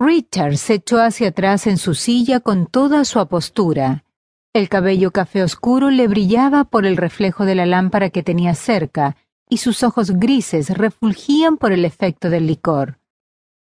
Richard 0.00 0.58
se 0.58 0.74
echó 0.74 1.00
hacia 1.00 1.28
atrás 1.28 1.66
en 1.66 1.76
su 1.76 1.94
silla 1.94 2.38
con 2.38 2.66
toda 2.66 3.04
su 3.04 3.18
apostura. 3.18 4.04
El 4.54 4.68
cabello 4.68 5.10
café 5.10 5.42
oscuro 5.42 5.90
le 5.90 6.06
brillaba 6.06 6.64
por 6.64 6.86
el 6.86 6.96
reflejo 6.96 7.44
de 7.44 7.56
la 7.56 7.66
lámpara 7.66 8.10
que 8.10 8.22
tenía 8.22 8.54
cerca, 8.54 9.16
y 9.48 9.58
sus 9.58 9.82
ojos 9.82 10.12
grises 10.12 10.70
refulgían 10.70 11.56
por 11.56 11.72
el 11.72 11.84
efecto 11.84 12.30
del 12.30 12.46
licor. 12.46 12.98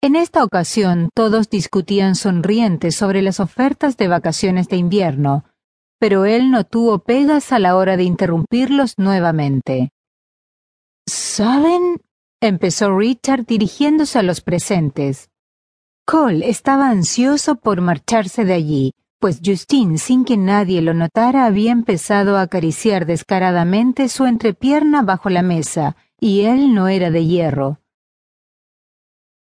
En 0.01 0.15
esta 0.15 0.43
ocasión 0.43 1.09
todos 1.15 1.49
discutían 1.49 2.13
sonrientes 2.13 2.95
sobre 2.95 3.23
las 3.23 3.39
ofertas 3.39 3.97
de 3.97 4.07
vacaciones 4.07 4.67
de 4.67 4.77
invierno, 4.77 5.45
pero 5.99 6.25
él 6.25 6.51
no 6.51 6.65
tuvo 6.65 6.99
pegas 6.99 7.51
a 7.51 7.57
la 7.57 7.75
hora 7.75 7.97
de 7.97 8.03
interrumpirlos 8.03 8.93
nuevamente. 8.97 9.89
¿Saben? 11.07 12.01
empezó 12.41 12.95
Richard 12.95 13.45
dirigiéndose 13.47 14.19
a 14.19 14.23
los 14.23 14.41
presentes. 14.41 15.31
Cole 16.09 16.49
estaba 16.49 16.89
ansioso 16.89 17.55
por 17.55 17.81
marcharse 17.81 18.45
de 18.45 18.53
allí, 18.53 18.93
pues 19.19 19.41
Justine, 19.43 19.97
sin 19.97 20.23
que 20.23 20.37
nadie 20.37 20.81
lo 20.81 20.93
notara, 20.93 21.45
había 21.45 21.73
empezado 21.73 22.37
a 22.37 22.43
acariciar 22.43 23.05
descaradamente 23.05 24.07
su 24.07 24.25
entrepierna 24.25 25.01
bajo 25.01 25.29
la 25.29 25.41
mesa, 25.41 25.97
y 26.17 26.43
él 26.45 26.73
no 26.73 26.87
era 26.87 27.11
de 27.11 27.25
hierro. 27.25 27.81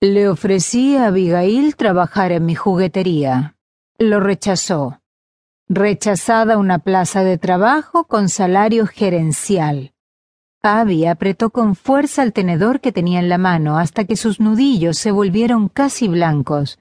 Le 0.00 0.30
ofrecí 0.30 0.96
a 0.96 1.08
Abigail 1.08 1.76
trabajar 1.76 2.32
en 2.32 2.46
mi 2.46 2.54
juguetería. 2.54 3.56
Lo 3.98 4.20
rechazó. 4.20 5.02
Rechazada 5.68 6.56
una 6.56 6.78
plaza 6.78 7.22
de 7.22 7.36
trabajo 7.36 8.04
con 8.04 8.30
salario 8.30 8.86
gerencial. 8.86 9.92
Abby 10.66 11.06
apretó 11.06 11.50
con 11.50 11.74
fuerza 11.74 12.22
el 12.22 12.32
tenedor 12.32 12.80
que 12.80 12.92
tenía 12.92 13.20
en 13.20 13.28
la 13.28 13.38
mano 13.38 13.78
hasta 13.78 14.04
que 14.04 14.16
sus 14.16 14.40
nudillos 14.40 14.98
se 14.98 15.12
volvieron 15.12 15.68
casi 15.68 16.08
blancos. 16.08 16.78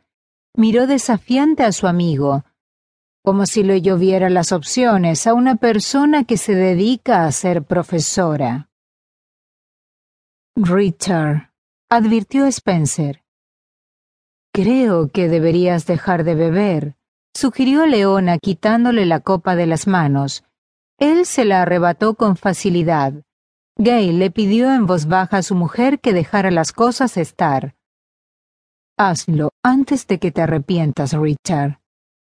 Miró 0.56 0.88
desafiante 0.88 1.64
a 1.64 1.72
su 1.72 1.88
amigo, 1.88 2.44
como 3.24 3.46
si 3.46 3.64
le 3.64 3.82
lloviera 3.82 4.30
las 4.30 4.52
opciones 4.52 5.28
a 5.28 5.34
una 5.34 5.56
persona 5.56 6.24
que 6.24 6.38
se 6.38 6.56
dedica 6.56 7.26
a 7.26 7.32
ser 7.32 7.64
profesora. 7.64 8.70
Richard, 10.56 11.52
advirtió 11.90 12.46
Spencer. 12.48 13.24
Creo 14.54 15.10
que 15.10 15.28
deberías 15.28 15.86
dejar 15.86 16.24
de 16.24 16.36
beber, 16.36 16.96
sugirió 17.34 17.86
Leona 17.86 18.38
quitándole 18.38 19.06
la 19.06 19.20
copa 19.20 19.56
de 19.56 19.66
las 19.66 19.88
manos. 19.88 20.46
Él 20.98 21.26
se 21.26 21.44
la 21.44 21.64
arrebató 21.64 22.14
con 22.14 22.38
facilidad. 22.38 23.14
Gay 23.78 24.14
le 24.14 24.32
pidió 24.32 24.74
en 24.74 24.86
voz 24.86 25.06
baja 25.06 25.38
a 25.38 25.44
su 25.44 25.54
mujer 25.54 26.00
que 26.00 26.14
dejara 26.14 26.50
las 26.50 26.72
cosas 26.72 27.18
estar. 27.18 27.76
Hazlo 28.98 29.50
antes 29.64 30.08
de 30.08 30.18
que 30.18 30.32
te 30.32 30.42
arrepientas, 30.42 31.12
Richard 31.12 31.80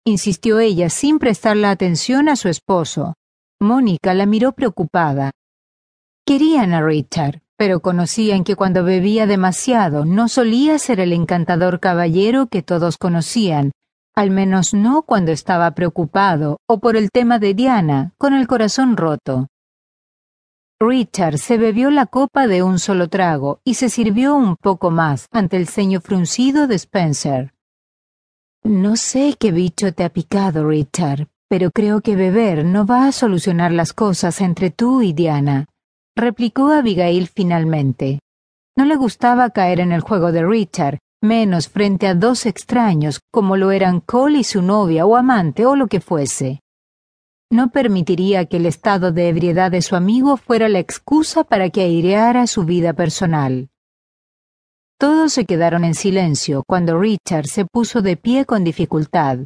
insistió 0.06 0.60
ella 0.60 0.90
sin 0.90 1.18
prestarle 1.20 1.68
atención 1.68 2.30
a 2.30 2.36
su 2.36 2.50
esposo. 2.50 3.16
Mónica 3.60 4.14
la 4.14 4.26
miró 4.26 4.54
preocupada. 4.54 5.32
Querían 6.26 6.74
a 6.74 6.82
Richard, 6.82 7.42
pero 7.58 7.82
conocían 7.82 8.44
que 8.44 8.56
cuando 8.56 8.84
bebía 8.84 9.26
demasiado 9.26 10.06
no 10.06 10.28
solía 10.28 10.78
ser 10.78 11.00
el 11.00 11.14
encantador 11.14 11.80
caballero 11.80 12.48
que 12.48 12.62
todos 12.62 12.98
conocían, 12.98 13.72
al 14.16 14.30
menos 14.30 14.74
no 14.74 15.02
cuando 15.02 15.32
estaba 15.32 15.72
preocupado 15.72 16.58
o 16.68 16.80
por 16.80 16.96
el 16.96 17.10
tema 17.10 17.40
de 17.40 17.54
Diana, 17.56 18.14
con 18.18 18.34
el 18.34 18.48
corazón 18.48 18.98
roto. 18.98 19.48
Richard 20.82 21.40
se 21.40 21.58
bebió 21.58 21.92
la 21.92 22.06
copa 22.06 22.48
de 22.48 22.64
un 22.64 22.80
solo 22.80 23.10
trago 23.10 23.60
y 23.66 23.74
se 23.74 23.90
sirvió 23.90 24.34
un 24.36 24.56
poco 24.56 24.92
más 24.92 25.28
ante 25.30 25.58
el 25.58 25.68
ceño 25.68 26.00
fruncido 26.00 26.68
de 26.68 26.76
Spencer. 26.76 27.54
No 28.64 28.96
sé 28.96 29.36
qué 29.38 29.52
bicho 29.52 29.94
te 29.94 30.06
ha 30.06 30.10
picado, 30.10 30.66
Richard, 30.66 31.28
pero 31.50 31.72
creo 31.72 32.00
que 32.00 32.16
beber 32.16 32.64
no 32.64 32.86
va 32.86 33.08
a 33.08 33.12
solucionar 33.12 33.74
las 33.74 33.92
cosas 33.92 34.40
entre 34.40 34.70
tú 34.70 35.02
y 35.02 35.12
Diana, 35.12 35.66
replicó 36.16 36.72
Abigail 36.72 37.28
finalmente. 37.28 38.20
No 38.78 38.86
le 38.86 38.96
gustaba 38.96 39.50
caer 39.50 39.82
en 39.82 39.92
el 39.92 40.00
juego 40.00 40.32
de 40.32 40.46
Richard, 40.46 41.00
menos 41.22 41.68
frente 41.68 42.08
a 42.08 42.16
dos 42.16 42.46
extraños 42.46 43.20
como 43.34 43.58
lo 43.58 43.72
eran 43.72 44.00
Cole 44.00 44.40
y 44.40 44.44
su 44.46 44.62
novia 44.62 45.06
o 45.06 45.18
amante 45.18 45.66
o 45.66 45.76
lo 45.76 45.88
que 45.88 46.00
fuese. 46.00 46.62
No 47.52 47.72
permitiría 47.72 48.46
que 48.46 48.58
el 48.58 48.68
estado 48.68 49.12
de 49.12 49.28
ebriedad 49.28 49.72
de 49.72 49.82
su 49.82 49.96
amigo 49.96 50.38
fuera 50.38 50.70
la 50.70 50.78
excusa 50.78 51.44
para 51.44 51.72
que 51.72 51.82
aireara 51.82 52.46
su 52.46 52.64
vida 52.64 52.94
personal. 52.94 53.70
Todos 55.00 55.34
se 55.34 55.46
quedaron 55.46 55.84
en 55.84 55.96
silencio 55.96 56.64
cuando 56.68 57.00
Richard 57.00 57.48
se 57.48 57.66
puso 57.66 58.02
de 58.02 58.18
pie 58.18 58.46
con 58.46 58.64
dificultad. 58.64 59.40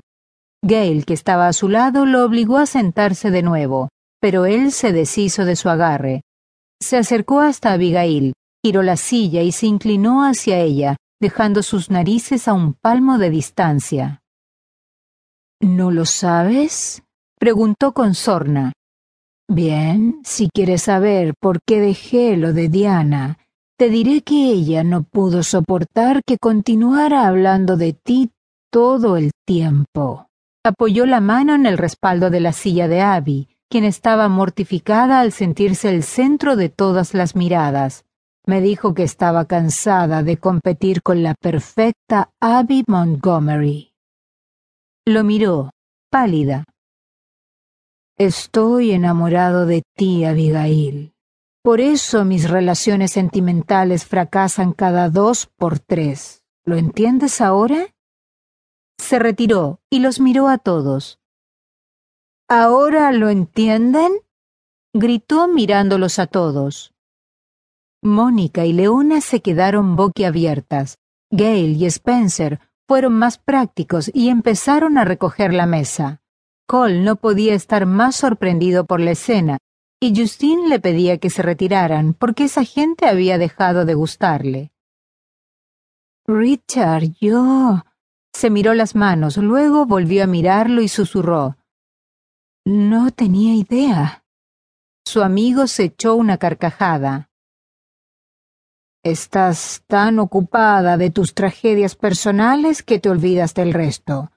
Gail, 0.63 1.05
que 1.05 1.13
estaba 1.13 1.47
a 1.47 1.53
su 1.53 1.69
lado, 1.69 2.05
lo 2.05 2.25
obligó 2.25 2.57
a 2.57 2.65
sentarse 2.65 3.31
de 3.31 3.41
nuevo, 3.41 3.89
pero 4.19 4.45
él 4.45 4.71
se 4.71 4.91
deshizo 4.91 5.45
de 5.45 5.55
su 5.55 5.69
agarre. 5.69 6.23
Se 6.81 6.97
acercó 6.97 7.39
hasta 7.39 7.71
Abigail, 7.71 8.33
giró 8.63 8.81
la 8.83 8.97
silla 8.97 9.43
y 9.43 9.51
se 9.51 9.67
inclinó 9.67 10.25
hacia 10.25 10.59
ella, 10.59 10.97
dejando 11.21 11.63
sus 11.63 11.89
narices 11.89 12.47
a 12.47 12.53
un 12.53 12.73
palmo 12.73 13.17
de 13.17 13.29
distancia. 13.29 14.21
¿No 15.61 15.91
lo 15.91 16.05
sabes? 16.05 17.03
Preguntó 17.43 17.91
con 17.91 18.15
sorna. 18.15 18.71
Bien, 19.49 20.21
si 20.23 20.47
quieres 20.47 20.83
saber 20.83 21.33
por 21.37 21.59
qué 21.67 21.81
dejé 21.81 22.37
lo 22.37 22.53
de 22.53 22.69
Diana, 22.69 23.37
te 23.77 23.89
diré 23.89 24.21
que 24.21 24.49
ella 24.53 24.85
no 24.85 25.03
pudo 25.03 25.43
soportar 25.43 26.21
que 26.25 26.37
continuara 26.37 27.27
hablando 27.27 27.75
de 27.75 27.91
ti 27.91 28.31
todo 28.71 29.17
el 29.17 29.31
tiempo. 29.45 30.27
Apoyó 30.63 31.05
la 31.05 31.19
mano 31.19 31.53
en 31.53 31.65
el 31.65 31.77
respaldo 31.77 32.29
de 32.29 32.39
la 32.39 32.53
silla 32.53 32.87
de 32.87 33.01
Abby, 33.01 33.49
quien 33.69 33.83
estaba 33.83 34.29
mortificada 34.29 35.19
al 35.19 35.33
sentirse 35.33 35.89
el 35.89 36.03
centro 36.03 36.55
de 36.55 36.69
todas 36.69 37.13
las 37.13 37.35
miradas. 37.35 38.05
Me 38.47 38.61
dijo 38.61 38.93
que 38.93 39.03
estaba 39.03 39.43
cansada 39.47 40.23
de 40.23 40.37
competir 40.37 41.01
con 41.01 41.23
la 41.23 41.35
perfecta 41.35 42.29
Abby 42.39 42.85
Montgomery. 42.87 43.91
Lo 45.05 45.25
miró, 45.25 45.71
pálida. 46.09 46.63
Estoy 48.18 48.91
enamorado 48.91 49.66
de 49.66 49.81
ti, 49.96 50.24
Abigail. 50.24 51.16
Por 51.63 51.81
eso 51.81 52.25
mis 52.25 52.47
relaciones 52.47 53.12
sentimentales 53.12 54.06
fracasan 54.06 54.72
cada 54.74 55.09
dos 55.09 55.47
por 55.57 55.79
tres. 55.79 56.44
¿Lo 56.63 56.78
entiendes 56.78 57.41
ahora? 57.41 57.88
Se 59.00 59.18
retiró 59.18 59.79
y 59.90 60.00
los 60.00 60.19
miró 60.19 60.47
a 60.47 60.59
todos. 60.59 61.19
¿Ahora 62.47 63.12
lo 63.13 63.29
entienden? 63.29 64.12
gritó 64.94 65.47
mirándolos 65.47 66.19
a 66.19 66.28
todos. 66.28 66.94
Mónica 68.03 68.66
y 68.66 68.74
Leona 68.74 69.22
se 69.22 69.41
quedaron 69.41 69.95
boquiabiertas. 69.95 71.00
Gail 71.31 71.81
y 71.81 71.85
Spencer 71.88 72.59
fueron 72.88 73.13
más 73.13 73.40
prácticos 73.40 74.12
y 74.13 74.30
empezaron 74.30 75.00
a 75.00 75.06
recoger 75.06 75.53
la 75.53 75.66
mesa. 75.66 76.22
Cole 76.68 77.01
no 77.01 77.16
podía 77.18 77.53
estar 77.53 77.85
más 77.85 78.16
sorprendido 78.16 78.85
por 78.85 79.00
la 79.00 79.12
escena 79.12 79.57
y 80.00 80.13
Justine 80.16 80.68
le 80.68 80.79
pedía 80.79 81.18
que 81.18 81.29
se 81.29 81.41
retiraran 81.41 82.13
porque 82.13 82.46
esa 82.46 82.66
gente 82.66 83.07
había 83.07 83.38
dejado 83.38 83.85
de 83.85 83.94
gustarle. 83.94 84.72
Richard, 86.25 87.16
yo. 87.22 87.84
Se 88.34 88.50
miró 88.50 88.74
las 88.74 88.96
manos, 88.96 89.38
luego 89.38 89.85
volvió 89.85 90.24
a 90.24 90.28
mirarlo 90.28 90.81
y 90.81 90.88
susurró. 90.88 91.57
No 92.66 93.12
tenía 93.12 93.56
idea. 93.56 94.25
Su 95.06 95.22
amigo 95.22 95.68
se 95.68 95.84
echó 95.85 96.16
una 96.16 96.38
carcajada. 96.38 97.30
Estás 99.03 99.84
tan 99.88 100.19
ocupada 100.19 100.97
de 100.97 101.12
tus 101.12 101.34
tragedias 101.34 101.95
personales 101.95 102.84
que 102.84 103.00
te 103.00 103.09
olvidas 103.09 103.54
del 103.54 103.74
resto. 103.74 104.31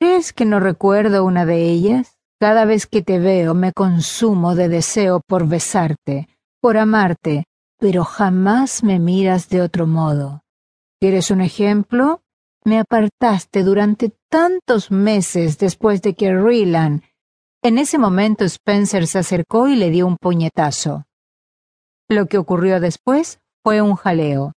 ¿Es 0.00 0.32
que 0.32 0.46
no 0.46 0.60
recuerdo 0.60 1.26
una 1.26 1.44
de 1.44 1.62
ellas? 1.64 2.16
Cada 2.40 2.64
vez 2.64 2.86
que 2.86 3.02
te 3.02 3.18
veo 3.18 3.52
me 3.52 3.74
consumo 3.74 4.54
de 4.54 4.70
deseo 4.70 5.20
por 5.20 5.46
besarte, 5.46 6.26
por 6.62 6.78
amarte, 6.78 7.44
pero 7.78 8.04
jamás 8.04 8.82
me 8.82 8.98
miras 8.98 9.50
de 9.50 9.60
otro 9.60 9.86
modo. 9.86 10.42
¿Quieres 11.00 11.30
un 11.30 11.42
ejemplo? 11.42 12.22
Me 12.64 12.78
apartaste 12.78 13.62
durante 13.62 14.14
tantos 14.30 14.90
meses 14.90 15.58
después 15.58 16.00
de 16.00 16.14
que 16.14 16.32
Rylan. 16.32 17.02
En 17.62 17.76
ese 17.76 17.98
momento 17.98 18.46
Spencer 18.46 19.06
se 19.06 19.18
acercó 19.18 19.68
y 19.68 19.76
le 19.76 19.90
dio 19.90 20.06
un 20.06 20.16
puñetazo. 20.16 21.04
Lo 22.08 22.24
que 22.24 22.38
ocurrió 22.38 22.80
después 22.80 23.38
fue 23.62 23.82
un 23.82 23.96
jaleo. 23.96 24.54